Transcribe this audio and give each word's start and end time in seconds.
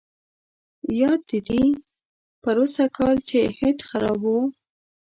یاد 1.01 1.21
دي 1.29 1.39
دي 1.47 1.63
پروسږ 2.41 2.89
کال 2.97 3.15
چې 3.29 3.39
هیټ 3.57 3.77
خراب 3.89 4.19
وو. 4.27 4.39